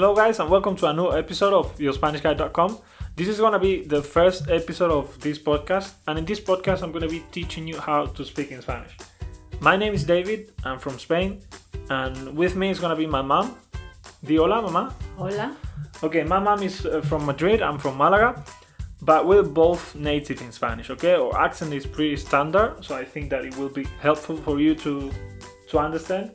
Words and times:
Hello, 0.00 0.14
guys, 0.14 0.40
and 0.40 0.48
welcome 0.48 0.74
to 0.76 0.86
a 0.86 0.94
new 0.94 1.12
episode 1.12 1.52
of 1.52 1.76
YourSpanishGuide.com. 1.76 2.78
This 3.16 3.28
is 3.28 3.36
going 3.36 3.52
to 3.52 3.58
be 3.58 3.84
the 3.84 4.02
first 4.02 4.48
episode 4.48 4.90
of 4.90 5.20
this 5.20 5.38
podcast, 5.38 5.92
and 6.08 6.18
in 6.18 6.24
this 6.24 6.40
podcast, 6.40 6.80
I'm 6.80 6.90
going 6.90 7.02
to 7.02 7.08
be 7.10 7.22
teaching 7.30 7.68
you 7.68 7.78
how 7.78 8.06
to 8.06 8.24
speak 8.24 8.50
in 8.50 8.62
Spanish. 8.62 8.96
My 9.60 9.76
name 9.76 9.92
is 9.92 10.02
David, 10.04 10.54
I'm 10.64 10.78
from 10.78 10.98
Spain, 10.98 11.42
and 11.90 12.34
with 12.34 12.56
me 12.56 12.70
is 12.70 12.80
going 12.80 12.96
to 12.96 12.96
be 12.96 13.06
my 13.06 13.20
mom. 13.20 13.58
Di 14.24 14.36
hola, 14.36 14.62
mama. 14.62 14.94
Hola. 15.18 15.54
Okay, 16.02 16.24
my 16.24 16.38
mom 16.38 16.62
is 16.62 16.86
uh, 16.86 17.02
from 17.02 17.26
Madrid, 17.26 17.60
I'm 17.60 17.78
from 17.78 17.98
Malaga, 17.98 18.42
but 19.02 19.26
we're 19.26 19.42
both 19.42 19.94
native 19.94 20.40
in 20.40 20.50
Spanish, 20.50 20.88
okay? 20.88 21.12
Our 21.12 21.38
accent 21.38 21.74
is 21.74 21.84
pretty 21.84 22.16
standard, 22.16 22.82
so 22.82 22.96
I 22.96 23.04
think 23.04 23.28
that 23.28 23.44
it 23.44 23.54
will 23.58 23.68
be 23.68 23.86
helpful 24.00 24.38
for 24.38 24.60
you 24.60 24.74
to 24.76 25.12
to 25.68 25.78
understand. 25.78 26.32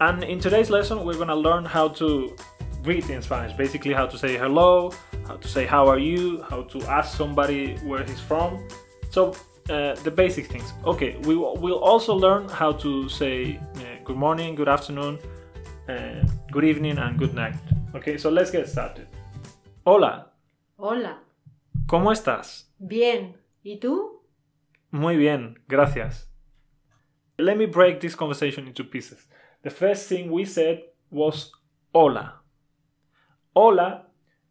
And 0.00 0.22
in 0.22 0.38
today's 0.38 0.70
lesson, 0.70 1.04
we're 1.04 1.18
gonna 1.18 1.34
learn 1.34 1.64
how 1.64 1.88
to 1.98 2.36
greet 2.88 3.10
in 3.10 3.20
Spanish, 3.20 3.52
basically 3.52 3.92
how 3.92 4.06
to 4.06 4.16
say 4.16 4.38
hello, 4.38 4.90
how 5.26 5.36
to 5.36 5.46
say 5.46 5.66
how 5.66 5.86
are 5.86 5.98
you, 5.98 6.42
how 6.48 6.62
to 6.62 6.78
ask 6.84 7.18
somebody 7.18 7.76
where 7.88 8.02
he's 8.02 8.22
from. 8.30 8.66
So 9.10 9.34
uh, 9.68 9.94
the 10.06 10.10
basic 10.10 10.46
things. 10.46 10.72
Okay, 10.86 11.18
we 11.28 11.36
will 11.36 11.80
also 11.90 12.14
learn 12.14 12.48
how 12.48 12.72
to 12.84 13.06
say 13.10 13.60
uh, 13.76 13.80
good 14.04 14.16
morning, 14.16 14.54
good 14.54 14.70
afternoon, 14.70 15.18
uh, 15.86 16.24
good 16.50 16.64
evening, 16.64 16.96
and 16.96 17.18
good 17.18 17.34
night. 17.34 17.56
Okay, 17.94 18.16
so 18.16 18.30
let's 18.30 18.50
get 18.50 18.66
started. 18.66 19.06
Hola, 19.84 20.32
Hola. 20.78 21.18
¿cómo 21.86 22.10
estás? 22.10 22.68
Bien. 22.78 23.34
¿Y 23.62 23.78
tú? 23.80 24.22
Muy 24.90 25.18
bien, 25.18 25.58
gracias. 25.68 26.26
Let 27.38 27.58
me 27.58 27.66
break 27.66 28.00
this 28.00 28.16
conversation 28.16 28.66
into 28.66 28.82
pieces. 28.82 29.28
The 29.62 29.70
first 29.70 30.08
thing 30.08 30.30
we 30.30 30.46
said 30.46 30.84
was 31.10 31.52
hola. 31.92 32.38
Hola 33.54 34.06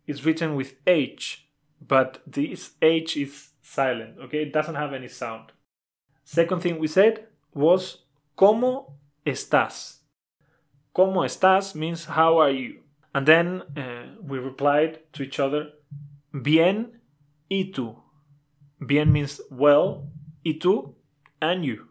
is 0.05 0.25
written 0.25 0.55
with 0.55 0.75
H, 0.85 1.47
but 1.81 2.21
this 2.25 2.71
H 2.81 3.17
is 3.17 3.49
silent, 3.61 4.17
okay? 4.19 4.43
It 4.43 4.53
doesn't 4.53 4.75
have 4.75 4.93
any 4.93 5.07
sound. 5.07 5.51
Second 6.23 6.61
thing 6.61 6.79
we 6.79 6.87
said 6.87 7.27
was 7.53 8.03
¿Cómo 8.37 8.93
estás? 9.25 9.99
¿Cómo 10.95 11.25
estás 11.25 11.75
means 11.75 12.05
how 12.05 12.37
are 12.37 12.51
you? 12.51 12.81
And 13.13 13.25
then 13.25 13.63
uh, 13.75 14.15
we 14.21 14.37
replied 14.37 14.99
to 15.13 15.23
each 15.23 15.39
other 15.39 15.69
Bien 16.33 16.99
y 17.49 17.71
tú. 17.73 17.95
Bien 18.79 19.11
means 19.11 19.41
well, 19.49 20.07
y 20.45 20.59
tú, 20.59 20.93
and 21.41 21.65
you. 21.65 21.87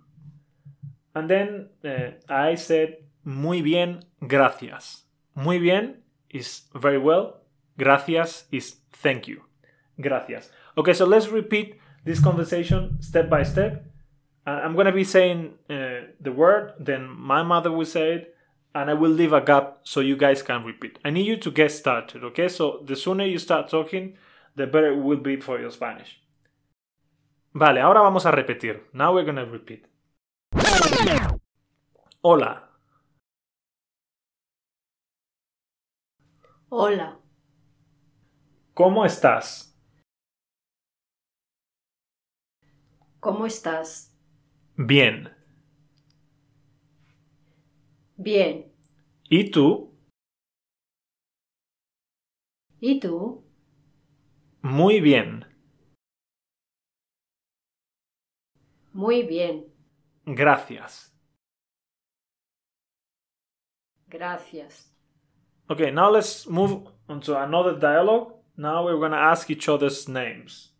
And 1.14 1.28
then 1.28 1.68
uh, 1.84 2.12
I 2.28 2.54
said 2.54 2.98
muy 3.24 3.62
bien, 3.62 4.04
gracias. 4.20 5.02
Muy 5.34 5.58
bien 5.58 6.02
is 6.36 6.62
very 6.74 6.98
well. 6.98 7.40
Gracias 7.78 8.44
is 8.52 8.76
thank 8.92 9.28
you. 9.28 9.42
Gracias. 10.00 10.50
Okay, 10.76 10.92
so 10.92 11.06
let's 11.06 11.28
repeat 11.28 11.80
this 12.04 12.20
conversation 12.20 13.00
step 13.00 13.28
by 13.28 13.42
step. 13.42 13.84
Uh, 14.46 14.60
I'm 14.62 14.74
to 14.86 14.92
be 14.92 15.04
saying 15.04 15.54
uh, 15.68 16.12
the 16.20 16.32
word, 16.32 16.74
then 16.78 17.08
my 17.08 17.42
mother 17.42 17.72
will 17.72 17.86
say 17.86 18.14
it, 18.14 18.36
and 18.74 18.90
I 18.90 18.94
will 18.94 19.10
leave 19.10 19.32
a 19.32 19.40
gap 19.40 19.78
so 19.82 20.00
you 20.00 20.16
guys 20.16 20.42
can 20.42 20.64
repeat. 20.64 20.98
I 21.04 21.10
need 21.10 21.26
you 21.26 21.36
to 21.38 21.50
get 21.50 21.72
started, 21.72 22.22
okay? 22.24 22.48
So 22.48 22.82
the 22.84 22.94
sooner 22.94 23.24
you 23.24 23.38
start 23.38 23.68
talking, 23.68 24.16
the 24.54 24.66
better 24.66 24.92
it 24.92 25.02
will 25.02 25.18
be 25.18 25.40
for 25.40 25.58
your 25.58 25.70
Spanish. 25.70 26.20
Vale, 27.54 27.80
ahora 27.80 28.00
vamos 28.00 28.26
a 28.26 28.30
repetir. 28.30 28.80
Now 28.92 29.14
we're 29.14 29.24
to 29.24 29.46
repeat. 29.46 29.86
Hola, 32.22 32.62
Hola. 36.68 37.20
¿cómo 38.74 39.06
estás? 39.06 39.74
¿Cómo 43.20 43.46
estás? 43.46 44.12
Bien. 44.76 45.30
Bien. 48.16 48.72
¿Y 49.30 49.50
tú? 49.50 49.94
¿Y 52.80 53.00
tú? 53.00 53.44
Muy 54.62 55.00
bien. 55.00 55.46
Muy 58.92 59.22
bien. 59.22 59.66
Gracias. 60.26 61.16
Gracias. 64.08 64.95
Okay, 65.68 65.90
now 65.90 66.10
let's 66.10 66.46
move 66.46 66.86
on 67.08 67.20
to 67.22 67.42
another 67.42 67.76
dialogue. 67.76 68.34
Now 68.56 68.84
we're 68.84 68.98
going 68.98 69.12
to 69.12 69.18
ask 69.18 69.50
each 69.50 69.68
other's 69.68 70.08
names. 70.08 70.70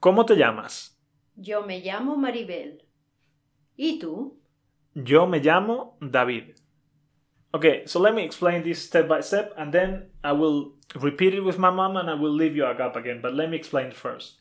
¿Cómo 0.00 0.24
te 0.26 0.36
llamas? 0.36 0.90
Yo 1.36 1.66
me 1.66 1.82
llamo 1.82 2.16
Maribel. 2.16 2.78
¿Y 3.76 3.98
tú? 3.98 4.34
Yo 4.94 5.26
me 5.26 5.40
llamo 5.40 5.94
David. 6.00 6.54
Okay, 7.52 7.86
so 7.86 7.98
let 7.98 8.14
me 8.14 8.24
explain 8.24 8.62
this 8.62 8.82
step 8.82 9.08
by 9.08 9.20
step 9.20 9.52
and 9.56 9.72
then 9.72 10.10
I 10.22 10.32
will 10.32 10.74
repeat 10.94 11.34
it 11.34 11.40
with 11.40 11.58
my 11.58 11.70
mom 11.70 11.96
and 11.96 12.08
I 12.08 12.14
will 12.14 12.32
leave 12.32 12.54
you 12.54 12.66
a 12.66 12.74
gap 12.74 12.96
again, 12.96 13.20
but 13.20 13.34
let 13.34 13.50
me 13.50 13.56
explain 13.56 13.90
first. 13.90 14.38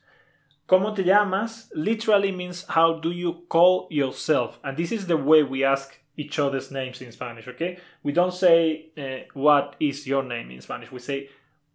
¿Cómo 0.68 0.96
te 0.96 1.04
llamas? 1.04 1.70
literally 1.74 2.32
means 2.32 2.66
how 2.68 3.00
do 3.00 3.12
you 3.12 3.46
call 3.50 3.88
yourself? 3.90 4.60
And 4.64 4.78
this 4.78 4.92
is 4.92 5.08
the 5.08 5.18
way 5.18 5.44
we 5.44 5.64
ask 5.64 5.98
each 6.18 6.40
other's 6.40 6.72
names 6.72 7.02
in 7.02 7.12
Spanish, 7.12 7.48
okay? 7.48 7.78
We 8.04 8.12
don't 8.12 8.34
say 8.34 8.90
uh, 8.98 9.28
what 9.34 9.76
is 9.80 10.08
your 10.08 10.24
name 10.24 10.52
in 10.52 10.62
Spanish. 10.62 10.92
We 10.92 11.00
say 11.00 11.30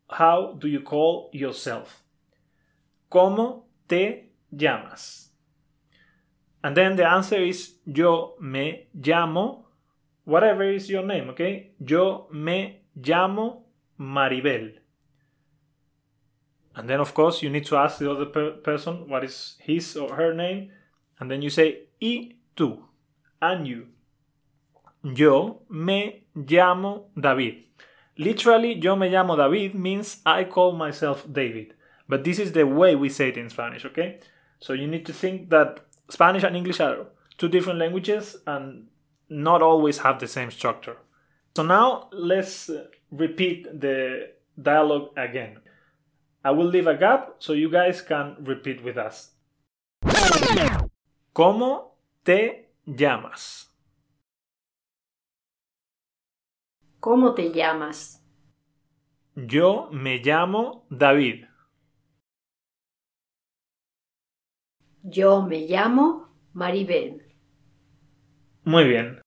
how 0.08 0.56
do 0.58 0.68
you 0.68 0.80
call 0.80 1.30
yourself? 1.32 2.02
¿Cómo 3.10 3.62
te 3.88 4.30
llamas? 4.54 5.28
And 6.62 6.76
then 6.76 6.96
the 6.96 7.06
answer 7.06 7.38
is 7.38 7.74
yo 7.86 8.34
me 8.40 8.88
llamo 8.98 9.64
whatever 10.24 10.64
is 10.64 10.88
your 10.88 11.04
name, 11.04 11.30
okay? 11.30 11.72
Yo 11.78 12.28
me 12.32 12.82
llamo 12.98 13.62
Maribel. 13.98 14.74
And 16.76 16.88
then, 16.88 17.00
of 17.00 17.14
course, 17.14 17.42
you 17.42 17.50
need 17.50 17.66
to 17.66 17.76
ask 17.76 17.98
the 17.98 18.10
other 18.10 18.26
per- 18.26 18.52
person 18.52 19.08
what 19.08 19.24
is 19.24 19.56
his 19.58 19.96
or 19.96 20.14
her 20.14 20.32
name. 20.32 20.70
And 21.18 21.30
then 21.30 21.42
you 21.42 21.50
say, 21.50 21.88
y 22.00 22.36
tú, 22.56 22.78
and 23.42 23.66
you. 23.66 23.88
Yo 25.02 25.62
me 25.70 26.26
llamo 26.36 27.06
David. 27.18 27.64
Literally, 28.18 28.74
yo 28.74 28.96
me 28.96 29.08
llamo 29.08 29.36
David 29.36 29.74
means 29.74 30.20
I 30.26 30.44
call 30.44 30.72
myself 30.72 31.26
David. 31.30 31.74
But 32.08 32.24
this 32.24 32.38
is 32.38 32.52
the 32.52 32.66
way 32.66 32.94
we 32.96 33.08
say 33.08 33.28
it 33.28 33.36
in 33.36 33.48
Spanish, 33.48 33.84
okay? 33.84 34.18
So 34.58 34.72
you 34.74 34.86
need 34.86 35.06
to 35.06 35.12
think 35.12 35.48
that 35.50 35.80
Spanish 36.10 36.42
and 36.42 36.56
English 36.56 36.80
are 36.80 37.06
two 37.38 37.48
different 37.48 37.78
languages 37.78 38.36
and 38.46 38.88
not 39.30 39.62
always 39.62 39.98
have 39.98 40.18
the 40.18 40.26
same 40.26 40.50
structure. 40.50 40.96
So 41.56 41.62
now 41.62 42.08
let's 42.12 42.68
uh, 42.68 42.86
repeat 43.10 43.80
the 43.80 44.32
dialogue 44.60 45.10
again. 45.16 45.60
I 46.44 46.50
will 46.50 46.66
leave 46.66 46.86
a 46.86 46.96
gap 46.96 47.36
so 47.38 47.52
you 47.54 47.70
guys 47.70 48.02
can 48.02 48.36
repeat 48.40 48.82
with 48.84 48.98
us. 48.98 49.30
¿Cómo 51.34 51.92
te 52.24 52.66
llamas? 52.86 53.69
¿Cómo 57.00 57.34
te 57.34 57.50
llamas? 57.50 58.22
Yo 59.34 59.88
me 59.90 60.18
llamo 60.18 60.86
David. 60.90 61.46
Yo 65.02 65.40
me 65.42 65.66
llamo 65.66 66.28
Maribel. 66.52 67.22
Muy 68.64 68.84
bien. 68.84 69.22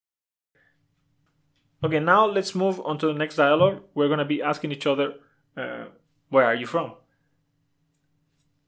Okay, 1.81 2.00
now 2.00 2.28
let's 2.28 2.53
move 2.53 2.79
on 2.85 3.00
to 3.00 3.07
the 3.07 3.13
next 3.13 3.38
dialogue. 3.38 3.81
We're 3.95 4.07
going 4.07 4.19
to 4.19 4.25
be 4.25 4.44
asking 4.44 4.72
each 4.72 4.85
other, 4.85 5.15
uh, 5.57 5.88
where 6.30 6.45
are 6.45 6.56
you 6.56 6.68
from? 6.68 6.94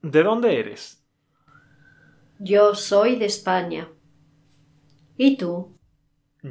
¿De 0.02 0.22
dónde 0.24 0.58
eres? 0.58 1.02
Yo 2.40 2.74
soy 2.74 3.16
de 3.16 3.26
España. 3.26 3.88
¿Y 5.16 5.36
tú? 5.36 5.75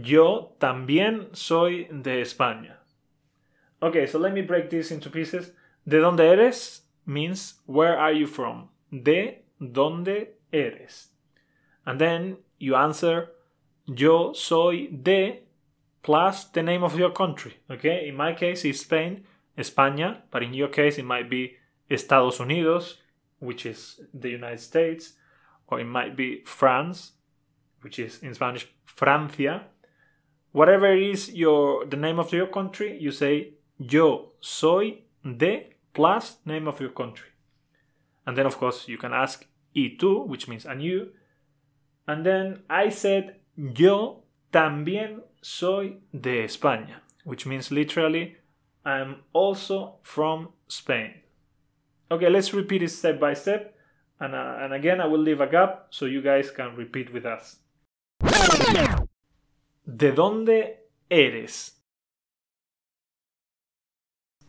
Yo 0.02 0.56
también 0.60 1.30
soy 1.34 1.88
de 1.92 2.22
España. 2.22 2.80
Okay, 3.82 4.08
so 4.08 4.20
let 4.20 4.34
me 4.34 4.42
break 4.42 4.70
this 4.70 4.92
into 4.92 5.10
pieces. 5.10 5.54
¿De 5.86 6.00
dónde 6.00 6.30
eres? 6.32 6.86
means 7.06 7.62
where 7.66 7.98
are 7.98 8.12
you 8.12 8.28
from? 8.28 8.70
De 8.92 9.44
dónde 9.62 10.36
eres? 10.52 11.10
And 11.86 12.00
then 12.00 12.38
you 12.58 12.76
answer 12.76 13.32
yo 13.86 14.34
soy 14.34 14.88
de 14.88 15.44
plus 16.02 16.46
the 16.46 16.64
name 16.64 16.84
of 16.84 16.98
your 16.98 17.12
country. 17.12 17.58
Okay, 17.70 18.08
in 18.08 18.16
my 18.16 18.34
case 18.34 18.66
it's 18.66 18.82
Spain, 18.82 19.24
España, 19.58 20.22
but 20.32 20.44
in 20.44 20.54
your 20.54 20.70
case 20.70 20.98
it 20.98 21.06
might 21.06 21.30
be 21.30 21.58
Estados 21.90 22.40
Unidos, 22.40 22.96
which 23.40 23.66
is 23.66 24.02
the 24.14 24.30
United 24.30 24.60
States, 24.60 25.14
or 25.68 25.80
it 25.80 25.86
might 25.86 26.16
be 26.16 26.42
France, 26.46 27.14
which 27.82 28.00
is 28.00 28.20
in 28.24 28.34
Spanish 28.34 28.68
Francia. 28.86 29.66
Whatever 30.56 30.96
is 30.96 31.34
your 31.34 31.86
the 31.86 31.98
name 31.98 32.18
of 32.18 32.32
your 32.32 32.48
country, 32.48 32.98
you 32.98 33.12
say 33.12 33.56
yo 33.78 34.32
soy 34.40 35.00
de 35.22 35.76
plus 35.92 36.38
name 36.46 36.70
of 36.70 36.80
your 36.80 36.92
country. 36.92 37.28
And 38.26 38.38
then, 38.38 38.46
of 38.46 38.58
course, 38.58 38.88
you 38.88 38.98
can 38.98 39.12
ask 39.12 39.46
y 39.76 39.98
tú, 40.00 40.26
which 40.26 40.48
means 40.48 40.66
and 40.66 40.82
you. 40.82 41.10
And 42.08 42.26
then 42.26 42.64
I 42.70 42.88
said 42.88 43.42
yo 43.58 44.24
también 44.54 45.24
soy 45.42 45.98
de 46.18 46.46
España, 46.46 47.02
which 47.26 47.46
means 47.46 47.70
literally 47.70 48.38
I'm 48.86 49.24
also 49.34 49.96
from 50.04 50.54
Spain. 50.70 51.16
Okay, 52.10 52.30
let's 52.30 52.54
repeat 52.54 52.82
it 52.82 52.92
step 52.92 53.20
by 53.20 53.34
step. 53.34 53.76
And, 54.22 54.34
uh, 54.34 54.60
and 54.62 54.74
again, 54.74 55.02
I 55.02 55.08
will 55.08 55.20
leave 55.20 55.42
a 55.42 55.48
gap 55.48 55.88
so 55.90 56.06
you 56.06 56.22
guys 56.22 56.50
can 56.50 56.78
repeat 56.78 57.12
with 57.12 57.26
us. 57.26 57.58
¿De 59.86 60.12
dónde 60.12 60.90
eres? 61.10 61.80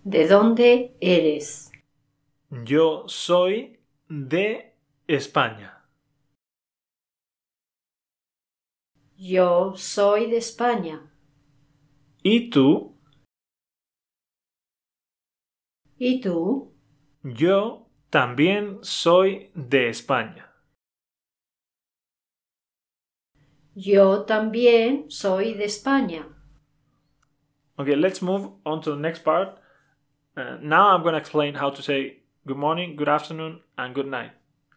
¿De 0.03 0.27
dónde 0.27 0.97
eres? 1.01 1.71
Yo 2.49 3.05
soy 3.07 3.81
de 4.09 4.75
España. 5.07 5.85
Yo 9.19 9.75
soy 9.77 10.31
de 10.31 10.39
España. 10.39 11.13
¿Y 12.23 12.49
tú? 12.49 12.97
¿Y 15.99 16.21
tú? 16.23 16.73
Yo 17.23 17.91
también 18.09 18.79
soy 18.83 19.51
de 19.55 19.91
España. 19.91 20.46
Yo 23.79 24.25
también 24.25 25.11
soy 25.11 25.53
de 25.53 25.67
España. 25.67 26.25
Okay, 27.79 27.95
let's 27.95 28.23
move 28.23 28.49
on 28.65 28.81
to 28.81 28.93
the 28.93 28.97
next 28.97 29.23
part. 29.23 29.59
Uh, 30.35 30.57
now 30.63 30.95
I'm 30.95 31.03
going 31.03 31.13
to 31.13 31.19
explain 31.19 31.57
how 31.57 31.69
to 31.69 31.83
say 31.83 32.23
good 32.47 32.57
morning, 32.57 32.97
good 32.97 33.11
afternoon, 33.11 33.61
and 33.77 33.95
good 33.95 34.07
night. 34.07 34.31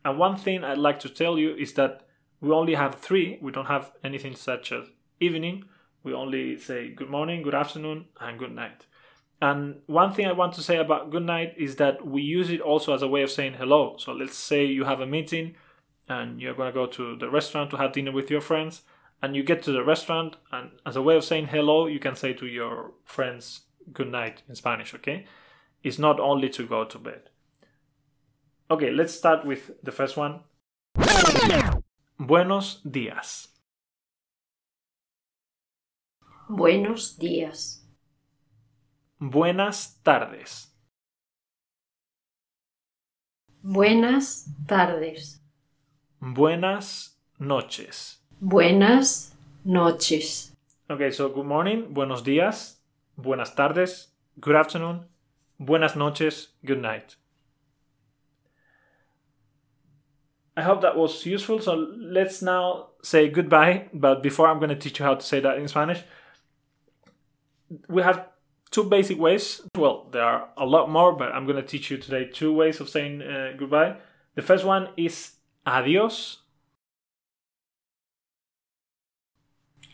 And 0.03 0.19
one 0.19 0.35
thing 0.35 0.65
I'd 0.65 0.77
like 0.77 0.99
to 0.99 1.09
tell 1.09 1.39
you 1.39 1.55
is 1.55 1.75
that 1.75 2.01
we 2.41 2.51
only 2.51 2.75
have 2.75 2.95
three, 2.95 3.39
we 3.41 3.53
don't 3.53 3.67
have 3.67 3.93
anything 4.03 4.35
such 4.35 4.73
as 4.73 4.87
evening. 5.21 5.63
We 6.03 6.13
only 6.13 6.57
say 6.57 6.89
good 6.89 7.09
morning, 7.09 7.41
good 7.41 7.55
afternoon, 7.55 8.07
and 8.19 8.37
good 8.37 8.51
night. 8.51 8.85
And 9.41 9.77
one 9.85 10.11
thing 10.13 10.25
I 10.27 10.33
want 10.33 10.55
to 10.55 10.61
say 10.61 10.75
about 10.75 11.09
good 11.09 11.23
night 11.23 11.53
is 11.57 11.77
that 11.77 12.05
we 12.05 12.21
use 12.21 12.49
it 12.49 12.59
also 12.59 12.93
as 12.93 13.01
a 13.01 13.07
way 13.07 13.21
of 13.21 13.31
saying 13.31 13.53
hello. 13.53 13.95
So 13.97 14.11
let's 14.11 14.35
say 14.37 14.65
you 14.65 14.83
have 14.83 14.99
a 14.99 15.07
meeting 15.07 15.55
and 16.09 16.41
you're 16.41 16.55
going 16.55 16.67
to 16.67 16.73
go 16.73 16.87
to 16.87 17.15
the 17.15 17.29
restaurant 17.29 17.69
to 17.69 17.77
have 17.77 17.93
dinner 17.93 18.11
with 18.11 18.29
your 18.29 18.41
friends, 18.41 18.81
and 19.21 19.35
you 19.35 19.43
get 19.43 19.63
to 19.63 19.71
the 19.71 19.83
restaurant, 19.83 20.35
and 20.51 20.71
as 20.85 20.95
a 20.95 21.01
way 21.01 21.15
of 21.15 21.23
saying 21.23 21.47
hello, 21.47 21.87
you 21.87 21.99
can 21.99 22.15
say 22.15 22.33
to 22.33 22.47
your 22.47 22.91
friends 23.05 23.61
good 23.93 24.11
night 24.11 24.43
in 24.49 24.55
Spanish, 24.55 24.93
okay? 24.93 25.25
It's 25.83 25.99
not 25.99 26.19
only 26.19 26.49
to 26.49 26.65
go 26.65 26.83
to 26.83 26.97
bed. 26.97 27.29
Okay, 28.71 28.91
let's 28.91 29.13
start 29.13 29.45
with 29.45 29.71
the 29.83 29.91
first 29.91 30.17
one. 30.17 30.41
Buenos 32.19 32.81
días. 32.83 33.47
Buenos 36.49 37.17
días. 37.17 37.85
Buenas 39.19 40.01
tardes. 40.03 40.67
Buenas 43.63 44.49
tardes. 44.67 45.39
Buenas 46.21 47.15
noches. 47.39 48.17
Buenas 48.41 49.35
noches. 49.63 50.51
Okay, 50.89 51.11
so 51.11 51.29
good 51.29 51.45
morning, 51.45 51.93
buenos 51.93 52.23
días, 52.23 52.77
buenas 53.17 53.53
tardes, 53.55 54.07
good 54.39 54.55
afternoon, 54.55 55.05
buenas 55.59 55.95
noches, 55.95 56.49
good 56.65 56.81
night. 56.81 57.15
I 60.59 60.63
hope 60.63 60.81
that 60.81 60.97
was 60.97 61.25
useful. 61.25 61.61
So 61.61 61.87
let's 61.97 62.41
now 62.41 62.87
say 63.01 63.29
goodbye. 63.29 63.87
But 63.93 64.21
before 64.21 64.49
I'm 64.49 64.57
going 64.57 64.69
to 64.69 64.75
teach 64.75 64.99
you 64.99 65.05
how 65.05 65.15
to 65.15 65.25
say 65.25 65.39
that 65.39 65.57
in 65.57 65.69
Spanish, 65.69 66.03
we 67.87 68.01
have 68.01 68.27
two 68.69 68.83
basic 68.83 69.17
ways. 69.17 69.61
Well, 69.77 70.09
there 70.11 70.23
are 70.23 70.49
a 70.57 70.65
lot 70.65 70.89
more, 70.89 71.13
but 71.15 71.31
I'm 71.31 71.45
going 71.45 71.55
to 71.55 71.63
teach 71.63 71.89
you 71.89 71.97
today 71.97 72.25
two 72.25 72.53
ways 72.53 72.81
of 72.81 72.89
saying 72.89 73.21
uh, 73.21 73.53
goodbye. 73.57 73.97
The 74.35 74.41
first 74.41 74.65
one 74.65 74.89
is 74.97 75.38
adios. 75.69 76.43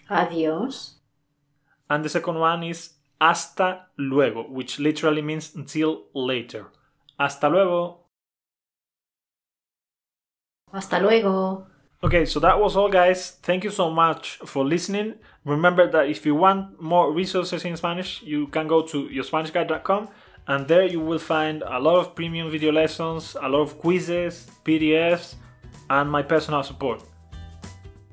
Adiós. 0.10 0.96
And 1.90 2.04
the 2.04 2.10
second 2.10 2.40
one 2.40 2.64
is 2.64 2.94
hasta 3.20 3.88
luego, 3.98 4.48
which 4.50 4.80
literally 4.80 5.22
means 5.22 5.56
until 5.56 6.06
later. 6.14 6.68
Hasta 7.20 7.50
luego. 7.50 8.00
Hasta 10.72 11.00
luego. 11.00 11.68
Okay, 12.04 12.26
so 12.26 12.40
that 12.40 12.60
was 12.60 12.76
all, 12.76 12.90
guys. 12.90 13.32
Thank 13.42 13.64
you 13.64 13.72
so 13.72 13.90
much 13.90 14.38
for 14.46 14.66
listening. 14.66 15.16
Remember 15.44 15.90
that 15.90 16.08
if 16.08 16.26
you 16.26 16.36
want 16.36 16.80
more 16.82 17.12
resources 17.12 17.66
in 17.66 17.78
Spanish, 17.78 18.22
you 18.22 18.48
can 18.48 18.68
go 18.68 18.82
to 18.84 19.08
yourspanishguide.com 19.10 20.10
and 20.48 20.68
there 20.68 20.86
you 20.86 21.00
will 21.00 21.20
find 21.20 21.64
a 21.64 21.80
lot 21.80 21.98
of 21.98 22.14
premium 22.14 22.52
video 22.52 22.72
lessons, 22.72 23.36
a 23.42 23.48
lot 23.48 23.62
of 23.62 23.80
quizzes, 23.80 24.48
PDFs, 24.64 25.36
and 25.90 26.10
my 26.10 26.22
personal 26.22 26.64
support. 26.64 27.04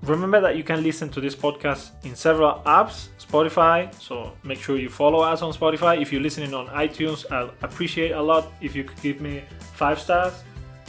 Remember 0.03 0.41
that 0.41 0.57
you 0.57 0.65
can 0.65 0.83
listen 0.83 1.09
to 1.11 1.21
this 1.21 1.37
podcast 1.37 1.91
in 2.05 2.17
several 2.17 2.61
apps, 2.67 3.09
Spotify, 3.21 3.95
so 4.01 4.33
make 4.43 4.59
sure 4.59 4.77
you 4.77 4.89
follow 4.89 5.21
us 5.21 5.43
on 5.43 5.53
Spotify. 5.53 6.03
If 6.03 6.13
you're 6.13 6.21
listening 6.21 6.55
on 6.55 6.67
iTunes, 6.69 7.25
I'll 7.31 7.55
appreciate 7.63 8.11
a 8.11 8.21
lot 8.21 8.53
if 8.61 8.75
you 8.75 8.83
could 8.83 9.01
give 9.01 9.21
me 9.21 9.45
five 9.75 10.01
stars. 10.01 10.43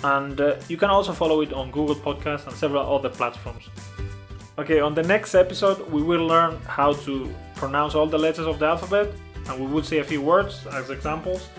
And 0.03 0.41
uh, 0.41 0.55
you 0.67 0.77
can 0.77 0.89
also 0.89 1.13
follow 1.13 1.41
it 1.41 1.53
on 1.53 1.69
Google 1.69 1.95
Podcasts 1.95 2.47
and 2.47 2.55
several 2.55 2.83
other 2.93 3.09
platforms. 3.09 3.69
Okay, 4.57 4.79
on 4.79 4.93
the 4.95 5.03
next 5.03 5.35
episode, 5.35 5.89
we 5.91 6.01
will 6.01 6.25
learn 6.25 6.57
how 6.67 6.93
to 7.05 7.33
pronounce 7.55 7.95
all 7.95 8.07
the 8.07 8.17
letters 8.17 8.47
of 8.47 8.59
the 8.59 8.65
alphabet, 8.65 9.13
and 9.47 9.59
we 9.59 9.71
will 9.71 9.83
say 9.83 9.99
a 9.99 10.03
few 10.03 10.21
words 10.21 10.65
as 10.67 10.89
examples. 10.89 11.49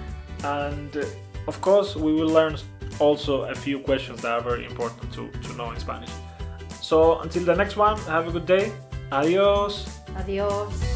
And 0.43 0.97
uh, 0.97 1.05
of 1.47 1.61
course, 1.61 1.97
we 1.97 2.13
will 2.13 2.29
learn 2.29 2.57
also 2.99 3.45
a 3.45 3.55
few 3.55 3.79
questions 3.79 4.23
that 4.23 4.33
are 4.33 4.41
very 4.41 4.65
important 4.65 5.13
to, 5.13 5.29
to 5.31 5.53
know 5.57 5.71
in 5.71 5.79
Spanish. 5.79 6.11
So 6.81 7.21
until 7.21 7.45
the 7.45 7.55
next 7.55 7.77
one, 7.77 7.99
have 8.03 8.29
a 8.29 8.31
good 8.31 8.47
day. 8.47 8.73
Adios. 9.11 9.87
Adiós. 10.17 10.94